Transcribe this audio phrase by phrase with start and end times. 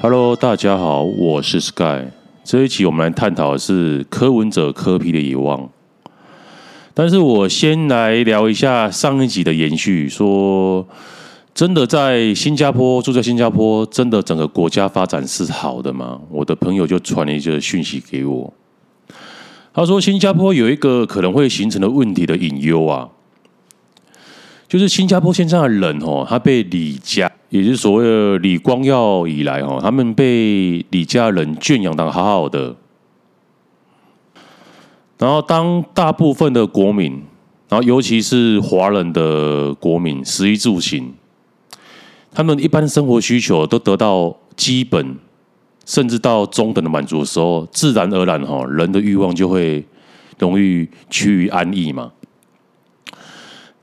[0.00, 2.04] Hello，大家好，我是 Sky。
[2.44, 5.68] 这一期我们来探讨的是柯文哲柯 P 的遗忘。
[6.94, 10.86] 但是我先来聊一下上一集的延续，说
[11.52, 16.20] 真的在新加坡住在新加坡，真的整个国家发展是好的吗？
[16.30, 18.52] 我的朋友就传了一个讯息给我，
[19.74, 23.08] 他说新加坡有一个可能会形成的问题的隐忧啊，
[24.68, 27.27] 就是新加坡现在的人哦，他被李家。
[27.50, 32.76] 也就是所谓的李光耀以来，哈，他们被李家人圈养的好好的。
[35.18, 37.22] 然后，当大部分的国民，
[37.70, 41.14] 然后尤其是华人的国民，食衣住行，
[42.32, 45.16] 他们一般生活需求都得到基本
[45.86, 49.82] 甚至到中等的满足的时候，自然而然，哈，人的欲望就会
[50.38, 52.12] 容易趋于安逸嘛。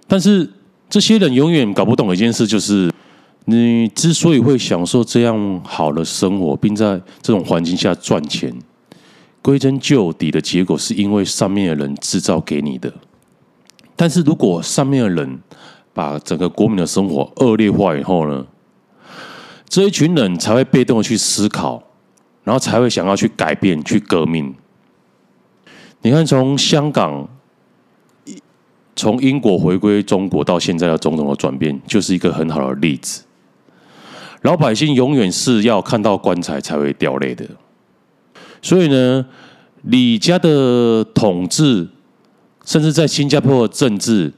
[0.08, 0.48] 但是，
[0.88, 2.92] 这些人永远搞不懂一件事，就是。
[3.48, 8.52] 你之所以会享受这样好的生活，并在这种环境下赚钱，
[9.42, 12.92] 归根究底的结果是因为上面的人制造给你的。
[13.96, 15.40] 但是如果上面的人
[15.94, 18.46] 把整个国民的生活恶劣化以后呢，
[19.70, 21.84] 这一群人才会被动的去思考，
[22.44, 24.56] 然后才会想要去改变、去革命。
[26.02, 27.30] 你看，从香港、
[28.96, 33.24] 从英国回归中国到现在的种种的转变，就是一个很好的例子。
[34.46, 37.44] 老百姓永远是要看到棺材才会掉泪的，
[38.62, 39.26] 所以呢，
[39.82, 41.88] 李家的统治，
[42.64, 44.32] 甚至在新加坡的政治，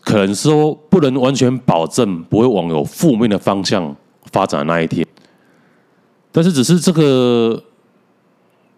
[0.00, 3.94] 可能说不能完全保证不会往有负面的方向
[4.32, 5.06] 发展的那一天，
[6.32, 7.62] 但是只是这个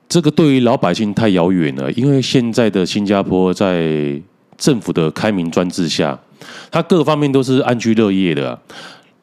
[0.09, 4.21] 这个对于老百姓太遥远了，因为现在的新加坡在
[4.59, 6.19] 政府的开明专制下，
[6.73, 8.61] 它各方面都是安居乐业的。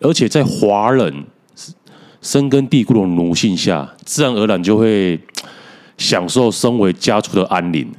[0.02, 1.26] 而且在华人
[2.22, 5.20] 深根蒂固的奴性下，自然而然就会
[5.98, 7.90] 享受身为家畜的安宁。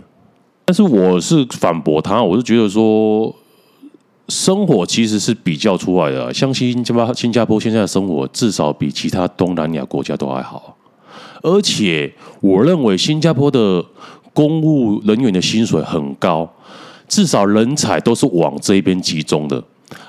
[0.64, 3.34] 但是我是反驳他，我是觉得说，
[4.28, 6.32] 生活其实是比较出来的。
[6.32, 10.76] 像新加坡，新加坡现在的生活至少比其他东南亚国家都还好。
[11.42, 13.84] 而且我认为新加坡的
[14.32, 16.48] 公务人员的薪水很高，
[17.08, 19.62] 至少人才都是往这边集中的。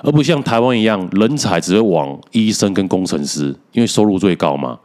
[0.03, 4.79] 而不像台湾一样，人才只会往医生跟工程师，因为收入最高嘛。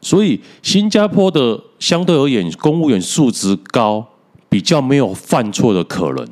[0.00, 4.06] 所以新加坡的相对而言，公务员素质高，
[4.48, 6.26] 比较没有犯错的可能。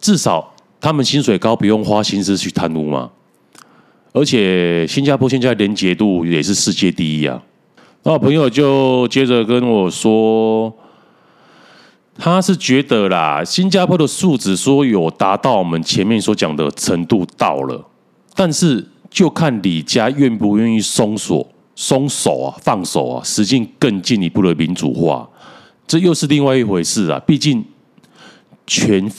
[0.00, 3.10] 至少他们薪水高，不用花心思去贪污嘛。
[4.12, 7.42] 而且新加坡现在廉洁度也是世界第一啊。
[8.02, 10.74] 那我朋友就接着跟我说。
[12.18, 17.86] 他是觉得啦，新加坡的素质说有达到我们前面所讲的程度到了，
[18.34, 25.28] 但是就看李家愿不愿意松手、松手啊、放手啊，实现更进一步的民主化，
[25.86, 27.20] 这又是另外一回事啊。
[27.26, 27.64] 毕竟
[28.66, 29.10] 权、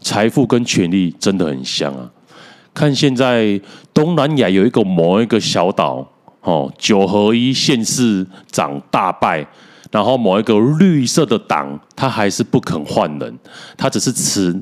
[0.00, 2.10] 财富跟权力真的很像啊。
[2.74, 3.60] 看现在
[3.92, 6.06] 东南亚有一个某一个小岛，
[6.42, 9.46] 哦，九合一县市长大败。
[9.92, 13.38] 然后某一个绿色的党，他还是不肯换人，
[13.76, 14.60] 他只是辞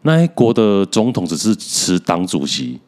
[0.00, 2.80] 那一国的总统，只是辞党主席，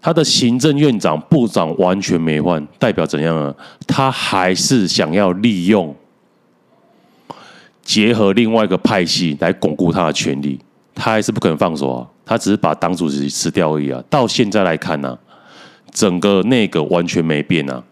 [0.00, 3.54] 他的行政院长、部长完全没换，代表怎样啊？
[3.86, 5.96] 他还是想要利用
[7.82, 10.60] 结合另外一个派系来巩固他的权力，
[10.94, 12.06] 他还是不肯放手啊！
[12.24, 14.00] 他只是把党主席辞掉而已啊！
[14.08, 15.18] 到现在来看呢、啊，
[15.90, 17.82] 整个内阁完全没变啊！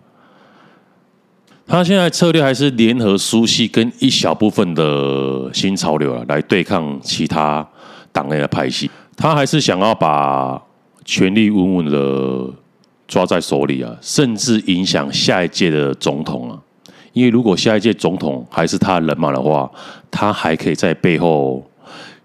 [1.68, 7.66] 他现在策略还是联合苏系跟一小部分的新潮流啊，来对抗其他
[8.10, 8.90] 党内的派系。
[9.14, 10.60] 他还是想要把
[11.04, 12.50] 权力稳稳的
[13.06, 16.58] 抓在手里啊，甚至影响下一届的总统啊。
[17.12, 19.70] 因为如果下一届总统还是他人马的话，
[20.10, 21.62] 他还可以在背后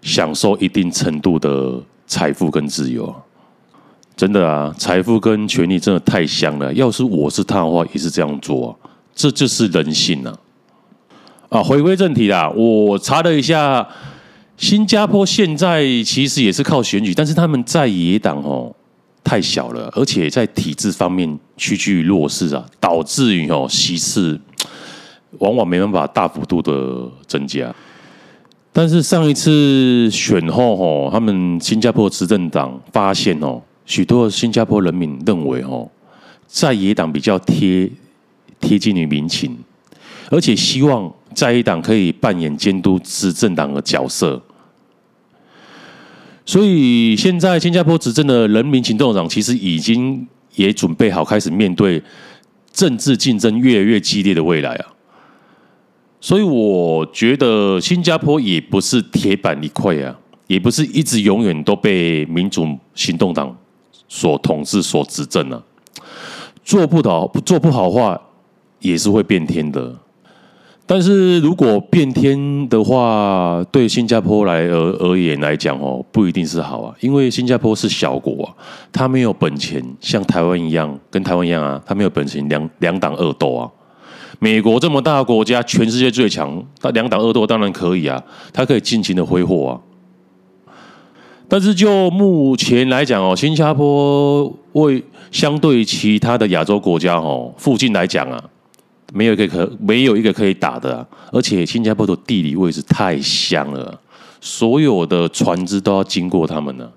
[0.00, 3.14] 享受一定程度的财富跟自由。
[4.16, 6.72] 真的啊，财富跟权力真的太香了。
[6.72, 8.74] 要是我是他的话，也是这样做。
[9.14, 10.34] 这就是人性呐！
[11.50, 13.86] 啊，回归正题啦，我查了一下，
[14.56, 18.74] 新加坡现在其实也是靠选举，但是他们在野党哦
[19.22, 24.40] 太小了，而且在体制方面趋居弱势啊，导致于哦席次
[25.38, 27.72] 往往没办法大幅度的增加。
[28.72, 35.88] 但是上一次选后哦，他们新加坡执政党发现哦，许多新加坡人民认为哦，
[36.48, 37.88] 在野党比较贴。
[38.64, 39.56] 贴近于民情，
[40.30, 44.42] 而且希望在野党可以扮演监督执政党的角色。
[46.46, 50.26] 所以现在新加坡执政的人民行动党其实已经
[50.56, 52.02] 也准备好开始面对
[52.72, 54.86] 政治竞争越来越激烈的未来啊。
[56.20, 63.54] 所以我觉得新加坡也不是铁板一块啊，也不是一直永远都被民主行动党
[64.08, 65.62] 所统治、所执政啊。
[66.64, 68.18] 做不好，做不好话，
[68.84, 69.92] 也是会变天的。
[70.86, 76.94] 但是如果变天的话，对新加坡来而而言来讲哦，不一定是好啊。
[77.00, 78.52] 因为新加坡是小国啊，
[78.92, 83.64] 他没有本钱像台湾一样，跟台湾一样啊，他没有本钱两两党恶斗啊。
[84.38, 88.22] 美国这么大的国家，全世界最强，他两党恶斗当然可以啊，
[88.52, 89.80] 他可以尽情的挥霍啊。
[91.48, 98.44] 但是就目前来讲哦，新加坡为相对其他的亚洲国家哦，附近来讲啊。
[99.12, 104.00] 没有一个可没有一个可以打的啊，而且新加坡的地理位置太香了，
[104.40, 106.90] 所有的船只都要经过他们呢。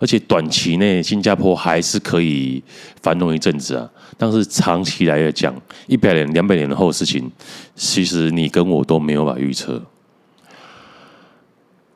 [0.00, 2.60] 而且短期内新加坡还是可以
[3.00, 3.88] 繁荣一阵子啊，
[4.18, 5.54] 但是长期来讲，
[5.86, 7.30] 一百年、两百年后的事情，
[7.76, 9.80] 其实你跟我都没有办法预测。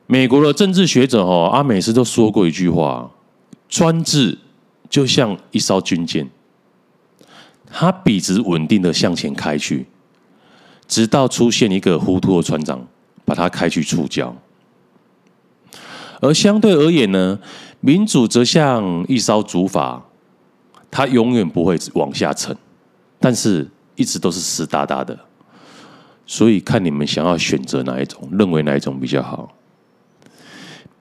[0.06, 3.10] 美国的政治学者哈阿美斯都说过一句话：
[3.68, 4.38] 专制
[4.88, 6.30] 就像一艘军舰。
[7.70, 9.86] 他笔直稳定的向前开去，
[10.86, 12.86] 直到出现一个糊涂的船长，
[13.24, 14.32] 把他开去触礁。
[16.20, 17.38] 而相对而言呢，
[17.80, 20.00] 民主则像一艘竹筏，
[20.90, 22.56] 它永远不会往下沉，
[23.20, 25.18] 但是一直都是湿哒哒的。
[26.24, 29.52] 所以看你们想要选择哪一种，认为哪一种比较好。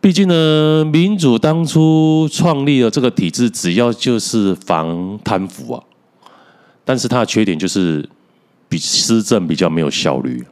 [0.01, 5.83] 毕竟呢，民主当初创立了这个体制，只要就是防贪腐啊。
[6.86, 8.08] 但是它的缺点就是
[8.70, 10.46] 比施政比较没有效率。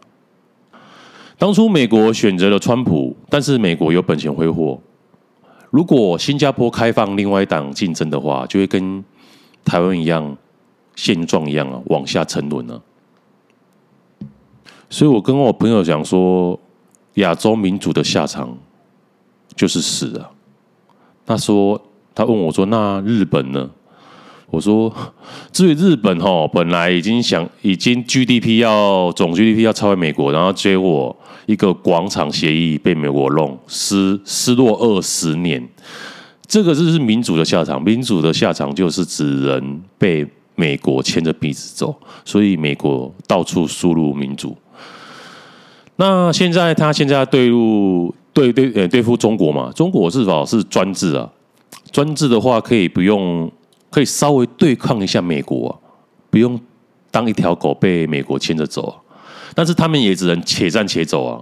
[1.37, 4.81] 当初美国选择了川普，但是美国有本钱挥霍。
[5.69, 9.03] 如果新加坡开放另外一党竞争的话，就会跟
[9.63, 10.37] 台湾一样
[10.95, 12.81] 现状一样啊，往下沉沦了。
[14.89, 16.59] 所以我跟我朋友讲说，
[17.15, 18.55] 亚洲民主的下场
[19.55, 20.31] 就是死啊。
[21.25, 21.81] 他说，
[22.13, 23.69] 他问我说，那日本呢？
[24.53, 24.93] 我说，
[25.51, 31.15] 至于日本哈，本来已经想，已经 GDP 要总 GDP 要超越美国，然后结果
[31.47, 35.67] 一个广场协议被美国弄失失落二十年，
[36.45, 37.83] 这个就是民主的下场。
[37.83, 40.23] 民主的下场就是只能被
[40.53, 44.55] 美国牵着鼻子走，所以美国到处输入民主。
[45.95, 49.71] 那现在他现在对入对对呃对付中国嘛？
[49.75, 51.27] 中国至少是专制啊，
[51.91, 53.51] 专制的话可以不用。
[53.93, 55.71] 可以稍微对抗一下美国啊，
[56.31, 56.59] 不用
[57.11, 58.97] 当一条狗被美国牵着走啊，
[59.53, 61.39] 但是他们也只能且战且走啊。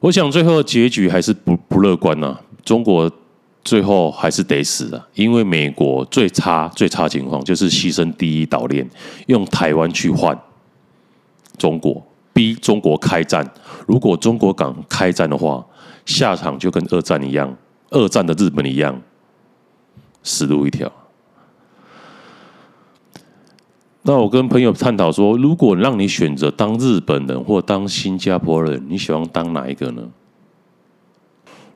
[0.00, 3.08] 我想最后的结局还是不不乐观啊，中国
[3.62, 8.84] 最后还是得死啊，因为美国最差最差情况就是牺牲第一岛链，
[9.26, 10.36] 用台湾去换
[11.56, 13.48] 中国，逼中国开战。
[13.86, 15.64] 如果中国敢开战的话，
[16.04, 17.56] 下场就跟二战一样，
[17.90, 19.00] 二战的日本一样，
[20.24, 20.90] 死路一条。
[24.08, 30.02] 那我跟朋友探讨说，如果让你选择当日本人或当新加坡人，你喜欢当哪一个呢？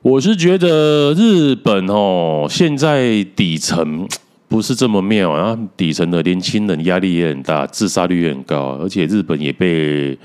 [0.00, 4.08] 我是觉得日本哦，现在底层
[4.48, 10.18] 不是这么妙，啊底层的年轻人压力也很大，自杀率也很高，而且日本也被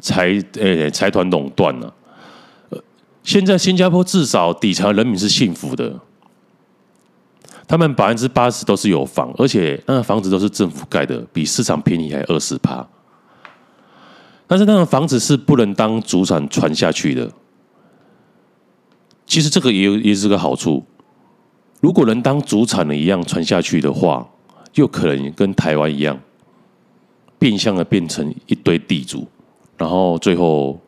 [0.00, 1.92] 财诶财团垄断了。
[3.22, 6.00] 现在新加坡至少底层人民是幸福的。
[7.68, 12.86] 他们百分之八十都是有房，而且那个房子都是政府盖的，比市场便宜还二十趴。
[14.46, 17.30] 但是那个房子是不能当祖产传下去的。
[19.26, 20.86] 其实这个也有也是个好处，
[21.80, 24.28] 如果能当祖产的一样传下去的话，
[24.72, 26.16] 就可能跟台湾一样，
[27.36, 29.26] 变相的变成一堆地主，
[29.76, 30.80] 然后最后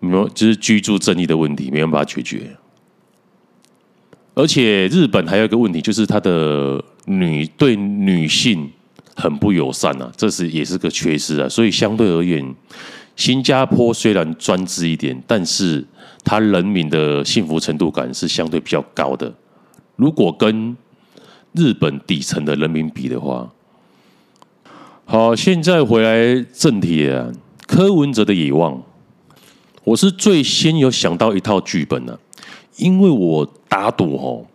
[0.00, 2.54] 没有就是居住正义的问题没有办法解决。
[4.34, 8.68] 而且日本还有一个问题，就是他的女对女性
[9.14, 11.48] 很不友善啊，这是也是个缺失啊。
[11.48, 12.54] 所以相对而言，
[13.14, 15.86] 新加坡虽然专制一点，但是
[16.24, 19.32] 他人民的幸福程度感是相对比较高的。
[19.94, 20.76] 如果跟
[21.52, 23.48] 日本底层的人民比的话，
[25.04, 27.30] 好，现在回来正题啊，
[27.68, 28.72] 柯文哲的《野望》，
[29.84, 32.23] 我是最先有想到一套剧本呢、啊。
[32.76, 34.46] 因为我打赌吼，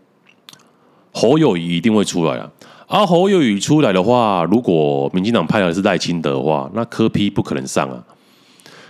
[1.12, 2.52] 侯友宜一定会出来啊！
[2.88, 8.04] 而侯友宜出来的话，如果民进党派的是赖清德的话，那柯批不可能上啊。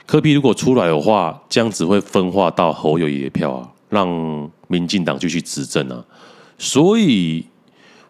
[0.05, 6.03] 柯批如果出来的话，这样子会分化到侯友宜的票啊，让民进党继续执政啊。
[6.57, 7.45] 所以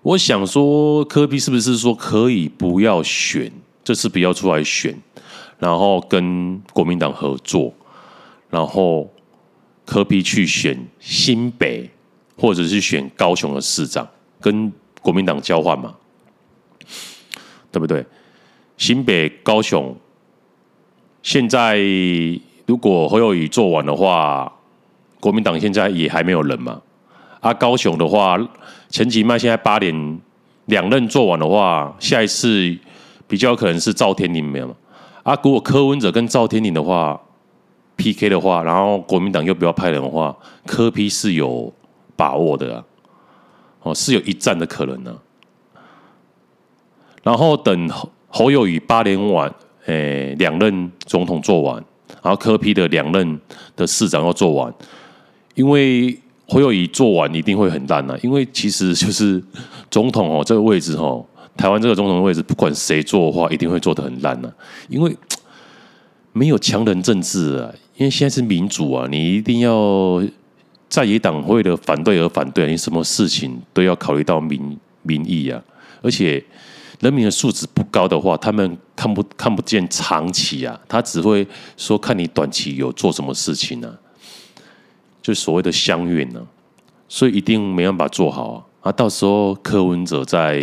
[0.01, 3.51] 我想说，柯批是不是说可以不要选，
[3.83, 4.97] 这次不要出来选，
[5.57, 7.73] 然后跟国民党合作，
[8.49, 9.11] 然后
[9.89, 11.89] 柯 P 去选新北，
[12.37, 14.07] 或者是选高雄的市长，
[14.39, 15.95] 跟国民党交换嘛，
[17.71, 18.05] 对不对？
[18.77, 19.97] 新北、高雄，
[21.23, 21.79] 现在
[22.67, 24.53] 如果侯友宜做完的话，
[25.19, 26.79] 国民党现在也还没有人嘛。
[27.39, 28.37] 啊，高雄的话，
[28.91, 30.19] 陈吉迈现在八年
[30.65, 32.77] 两任做完的话，下一次
[33.27, 34.75] 比较可能是赵天麟没有嘛。
[35.23, 37.19] 啊，如果柯文哲跟赵天麟的话
[37.99, 41.71] PK 的话，然后国民党又不要派人的话，柯 P 是有
[42.15, 42.83] 把握的啊，
[43.83, 45.15] 哦，是有一战的可能呢、
[47.21, 47.89] 然后等。
[48.31, 49.51] 侯友宜八年完，
[49.87, 51.83] 诶、两任总统做完，
[52.21, 53.39] 然后柯 P 的两任
[53.75, 54.71] 的市长要做完，
[55.55, 56.15] 因为
[56.47, 59.43] 侯友宜做完一定会很烂呐、啊，因为其实就是
[59.89, 61.25] 总统哦这个位置哦，
[61.57, 64.53] 台湾这个总统的位置，不管谁做的话，一定会做得很烂呐、啊，
[64.87, 65.11] 因为
[66.31, 70.23] 没有强人政治啊，因为现在是民主啊，你一定要
[70.89, 75.61] 在野党会的反对而反对，你什么事情都要考虑到民民意啊，
[76.01, 76.43] 而且。
[77.01, 83.95] 人民的素质不高的话，他们看不看不见长期啊，他只会说看你短期有做什么事情呢、啊，
[85.21, 86.45] 就所谓的乡愿呢，
[87.07, 88.89] 所以一定没办法做好啊。
[88.89, 90.61] 啊，到时候柯文哲再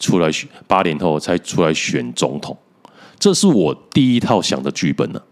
[0.00, 2.56] 出来选，八年后才出来选总统，
[3.18, 5.27] 这是我第一套想的剧本呢、啊。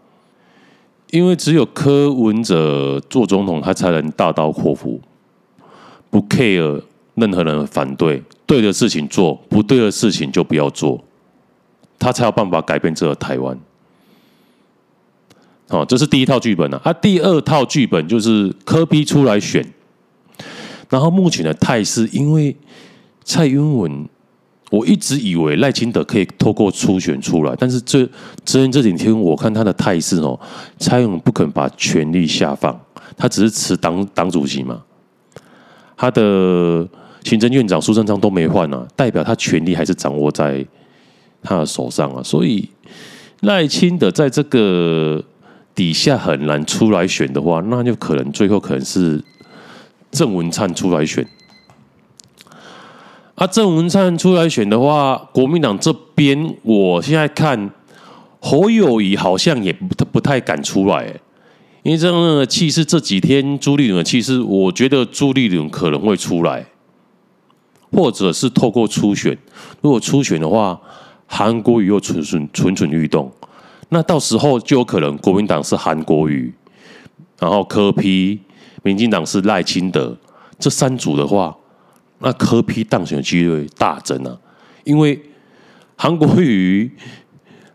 [1.11, 5.01] 因为只有柯文哲做总统，他才能大刀阔斧，
[6.09, 6.81] 不 care
[7.15, 8.21] 任何人反对。
[8.45, 11.03] 对的事情做，不对的事情就不要做，
[11.99, 13.59] 他才有办法改变这个台湾。
[15.67, 16.79] 好，这是第一套剧本啊。
[16.83, 19.65] 啊，第二套剧本就是柯 P 出来选，
[20.89, 22.55] 然后目前的态势，因为
[23.25, 24.07] 蔡英文，
[24.69, 28.07] 我一直以为赖清德可以透过初选出来，但是这
[28.45, 30.39] 最近这几天我看他的态势哦，
[30.77, 32.79] 蔡英文不肯把权力下放，
[33.15, 34.81] 他只是辞党党主席嘛，
[35.95, 36.87] 他的。
[37.23, 40.65] 行政院长苏贞昌都没换啊，代表他权力还是掌握在
[41.43, 42.69] 他的手上啊，所以
[43.41, 45.21] 赖清德在这个
[45.75, 49.21] 底下很难出来选的话，那就可能最后可能是
[50.09, 51.27] 郑文灿出来选。
[53.37, 57.69] 啊，郑文灿出来选的话，国民党这边我现在看
[58.39, 61.05] 侯友宜好像也不不太敢出来，
[61.83, 66.65] 因为这样的气势，这几天朱立伦的气势，我觉得朱立伦可能会出来。
[67.91, 69.37] 或者是透过初选，
[69.81, 70.81] 如果初选的话，
[71.27, 73.31] 韩国瑜又蠢蠢蠢蠢欲动，
[73.89, 76.51] 那到时候就有可能国民党是韩国瑜，
[77.39, 78.39] 然后柯批
[78.81, 80.17] 民进党是赖清德，
[80.57, 81.55] 这三组的话，
[82.19, 84.37] 那柯 P 当选的几率大增啊，
[84.83, 85.21] 因为
[85.95, 86.91] 韩国瑜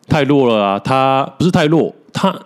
[0.08, 2.38] 太弱了啊，他不是太弱，他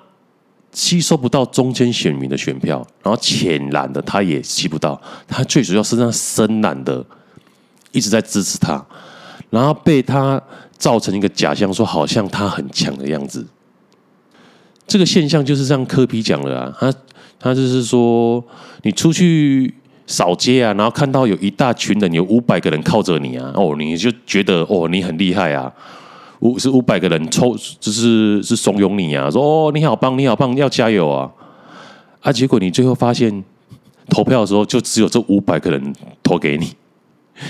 [0.73, 7.05] 吸收不到中间选民的选票，然后浅蓝的他也吸不到，他最主要是让深蓝的。
[7.93, 8.85] 一直在支持他，
[9.49, 10.43] 然后被他
[10.77, 13.47] 造成一个假象，说好像他很强的样子。
[14.87, 16.93] 这个现象就是这样，柯 P 讲了啊，他
[17.39, 18.45] 他就是说，
[18.83, 19.73] 你出去
[20.07, 25.73] 扫街啊，然后看到有一大群人，有五百个人靠着你啊，哦，你就觉得哦，你很厉害啊，
[26.41, 31.31] 五是五百个人抽，就是是怂恿你啊，说哦，你好棒，你好棒，要加油啊，
[32.21, 33.45] 啊，结果你最后发现
[34.09, 36.73] 投票的时候，就只有这五百个人投给你。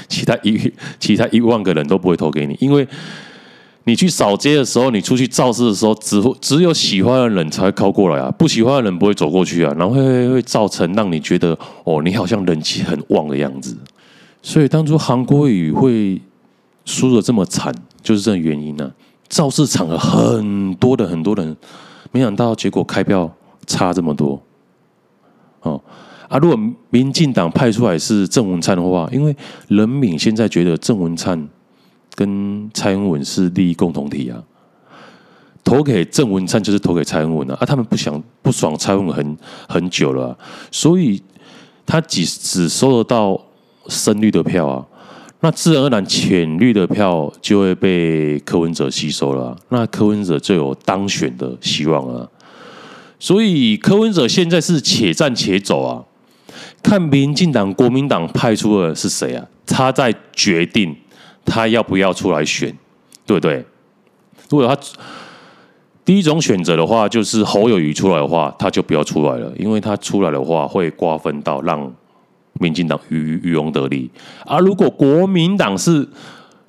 [0.09, 2.85] 其他一其他一万个人都不会投给你，因为
[3.87, 13.77] 你去扫街的时候，你出去造势的时候，只会只有喜欢的人才会靠过来啊，不喜欢的人不会走过去啊，然后会会造成让你觉得哦，你好像人气很旺的样子。
[14.43, 16.21] 所以当初韩国瑜会
[16.85, 18.91] 输得这么惨，就是这个原因呢、啊。
[19.29, 21.57] 造势场合很多的很多人，
[22.11, 23.33] 没想到结果开票
[23.67, 24.43] 差这么多，
[25.61, 25.81] 哦。
[26.29, 26.59] 啊，如果
[26.91, 29.35] 民进党派出来是郑文灿的话，因为
[29.69, 31.49] 人民现在觉得郑文灿
[32.17, 34.43] 跟蔡英文是利益共同体啊，
[35.63, 39.37] 投给郑文灿就是投给蔡英文啊，啊，他们不想不爽蔡英文很
[39.69, 40.37] 很久了，
[40.73, 41.23] 所以
[41.85, 43.41] 他只只收得到
[43.89, 44.85] 深绿的票啊，
[45.41, 52.29] 那自然而然浅绿的票就会被柯文哲吸收了，那柯文哲就有当选的希望了，啊，
[53.21, 56.03] 所以柯文哲现在是且战且走啊。
[56.83, 59.45] 看民进党、国民党派出的是谁啊？
[59.67, 60.97] 他在决定
[61.47, 62.77] 他要不要出来选，
[63.25, 63.65] 对不对？
[64.51, 64.77] 如果他
[66.05, 71.93] 第一种选择的话，就是侯友宜出来的话，他就不要出来了，因为他出来的话会瓜分到让
[72.61, 74.11] 民进党渔渔翁得利。
[74.45, 76.09] 而如果国民党是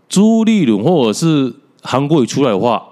[0.10, 2.84] 朱立伦或者是韩国瑜出来的话，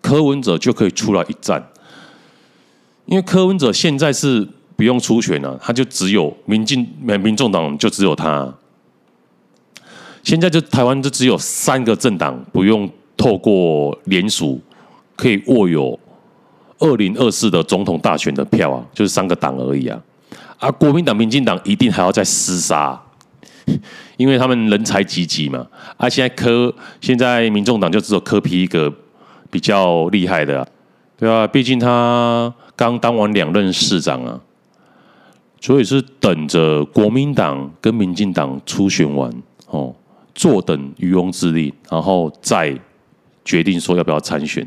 [0.00, 1.70] 柯文哲就可以出来一战。
[3.06, 8.54] 因为柯文哲现在是不用出选了，他就只有民进民民众党就只有他。
[10.24, 14.58] 现在就台湾就只有三个政党不用透过联署，
[15.14, 15.98] 可以握有
[16.78, 20.00] 二零二四的总统大选的票啊，就是三个党而已啊。
[20.58, 22.98] 啊，国民党、民进党一定还要再厮杀，
[24.16, 25.66] 因为他们人才济济嘛。
[25.98, 28.90] 啊，现在柯现在民众党就只有柯 P 一个
[29.50, 30.66] 比较厉害的，啊，
[31.18, 34.40] 对啊，毕竟他刚当完两任市长啊，
[35.60, 39.30] 所以是等着国民党跟民进党初选完
[39.66, 39.94] 哦。
[40.34, 42.76] 坐等渔翁之利，然后再
[43.44, 44.66] 决定说要不要参选。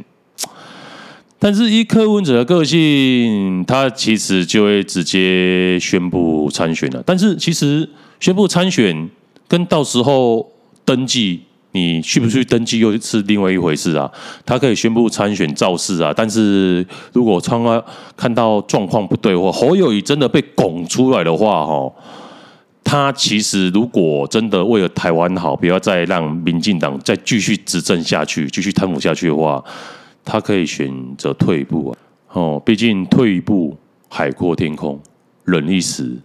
[1.39, 7.03] 但是以柯文哲的个性，他其实就会直接宣布参选了。
[7.05, 7.87] 但是其实
[8.19, 9.07] 宣布参选
[9.47, 10.51] 跟到时候
[10.83, 11.41] 登记，
[11.73, 14.11] 你去不去登记又是另外一回事啊。
[14.45, 16.83] 他可以宣布参选造势啊，但是
[17.13, 17.79] 如果窗外
[18.15, 21.91] 看到状况不对，或侯友宜真的被拱出来的话，哈。
[22.89, 29.61] 他其实如果真的为了台湾好，不要再让民进党再继续执政下去，继续贪腐下去的话，
[30.23, 31.97] 他可以选择退一步啊。
[32.31, 33.77] 哦，毕竟退一步
[34.07, 34.97] 海阔天空，
[35.43, 36.17] 忍一时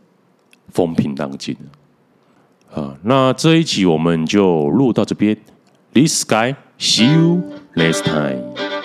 [0.69, 1.57] 风平浪静
[2.73, 2.95] 啊。
[3.03, 5.37] 那这一集我们就录到这边
[5.93, 7.43] ，This guy see you
[7.75, 8.82] next time。